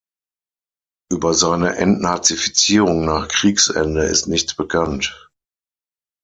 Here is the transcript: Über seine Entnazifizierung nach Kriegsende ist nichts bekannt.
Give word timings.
Über 1.11 1.35
seine 1.35 1.75
Entnazifizierung 1.75 3.05
nach 3.05 3.27
Kriegsende 3.27 4.03
ist 4.05 4.25
nichts 4.25 4.55
bekannt. 4.55 5.29